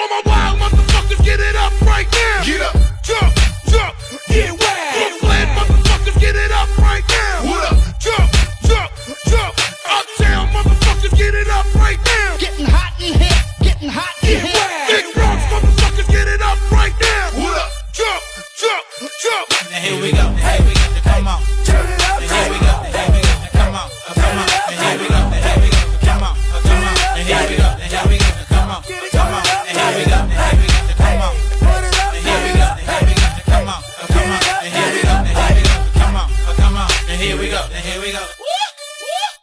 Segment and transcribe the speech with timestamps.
[0.00, 2.44] All my wild motherfuckers, get it up right now.
[2.46, 2.74] Get up.
[3.02, 3.34] Jump,
[3.68, 3.94] jump,
[4.28, 4.69] get wild.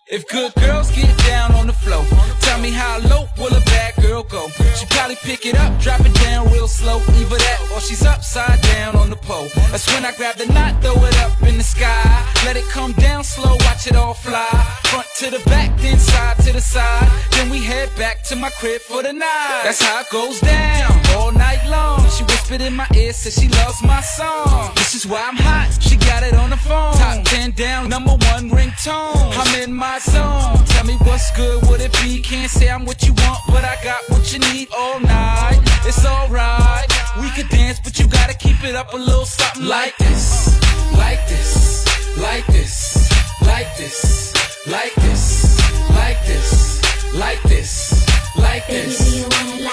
[0.10, 2.06] If good girls get down on the floor,
[2.40, 4.48] tell me how low will a bad girl go?
[4.80, 7.00] She probably pick it up, drop it down real slow.
[7.00, 9.50] Either that or she's upside down on the pole.
[9.70, 12.26] That's when I grab the knot, throw it up in the sky.
[12.46, 14.48] Let it come down slow, watch it all fly.
[14.86, 17.12] Front to the back, then side to the side.
[17.32, 19.62] Then we head back to my crib for the night.
[19.66, 22.00] That's how it goes down all night long.
[22.12, 24.72] She whispered in my ear, said she loves my song.
[24.76, 25.78] This is why I'm hot.
[25.82, 26.94] She got it on the phone.
[26.96, 27.17] Top 10
[27.58, 29.34] down, number one ringtone.
[29.36, 30.64] I'm in my zone.
[30.68, 32.22] Tell me what's good, would it be?
[32.22, 35.60] Can't say I'm what you want, but I got what you need all night.
[35.84, 36.88] It's alright.
[37.20, 40.62] We could dance, but you gotta keep it up a little something like this.
[40.94, 41.86] Like this.
[42.18, 43.12] Like this.
[43.42, 44.34] Like this.
[44.68, 45.56] Like this.
[45.90, 47.14] Like this.
[47.16, 48.08] Like this.
[48.38, 49.10] Like Baby, this.
[49.10, 49.67] do you want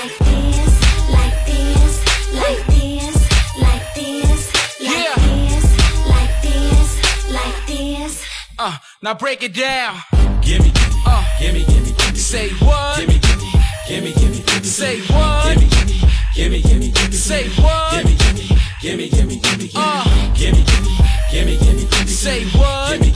[9.04, 9.96] now break it down.
[10.40, 12.16] Gimme, gimme, Uh, gimme, gimme, gimme.
[12.16, 12.98] say what?
[12.98, 13.20] Gimme,
[13.86, 14.64] gimme, gimme, gimme.
[14.64, 15.58] Say what?
[15.58, 15.68] Gimme,
[16.34, 17.12] gimme, gimme, gimme.
[17.12, 17.92] Say what?
[17.92, 18.16] Gimme,
[18.80, 20.04] gimme, gimme, gimme, gimme, Uh.
[20.34, 20.64] gimme.
[21.30, 22.06] Gimme, gimme, gimme.
[22.08, 22.98] Say what?
[22.98, 23.12] Gimme,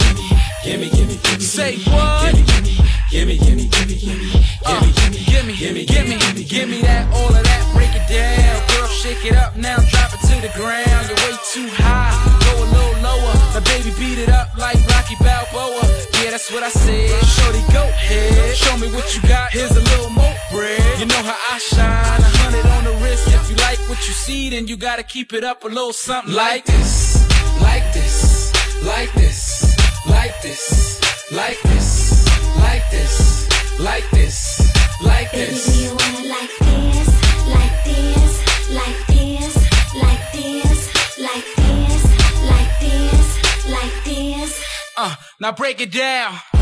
[0.65, 1.41] gimme, gimme, gimme.
[1.41, 2.35] Say what?
[2.35, 2.45] Gimme,
[3.11, 4.45] gimme, gimme, gimme, gimme, gimme.
[4.67, 4.85] Uh,
[5.29, 8.61] Gimme, gimme, gimme, gimme, gimme that, all of that, break it down.
[8.69, 11.09] Girl, shake it up now, drop it to the ground.
[11.09, 12.13] You're way too high,
[12.45, 13.35] go a little lower.
[13.55, 14.77] Now, baby, beat it up like
[15.53, 15.83] Balboa.
[16.23, 17.09] Yeah, that's what I said.
[17.25, 18.57] Shorty, go ahead.
[18.57, 19.53] Show me what you got.
[19.53, 20.99] Here's a little more bread.
[21.01, 22.21] You know how I shine.
[22.21, 23.29] A hundred on the wrist.
[23.29, 26.35] If you like what you see, then you gotta keep it up a little something
[26.35, 27.27] like this,
[27.61, 28.53] like this,
[28.85, 29.77] like this,
[30.07, 31.01] like this,
[31.33, 33.18] like this, like this,
[45.01, 46.58] Uh, now break it down.